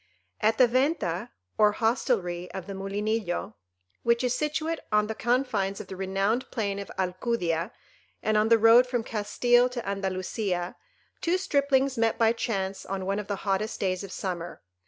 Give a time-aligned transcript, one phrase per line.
[0.39, 1.29] At the Venta
[1.59, 3.53] or hostelry of the Mulinillo,
[4.01, 7.71] which is situate on the confines of the renowned plain of Alcudia,
[8.23, 10.75] and on the road from Castile to Andalusia,
[11.21, 14.63] two striplings met by chance on one of the hottest days of summer.